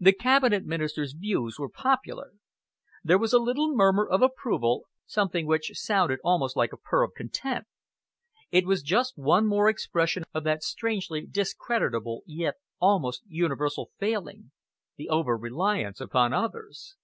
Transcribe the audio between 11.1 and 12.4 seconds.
discreditable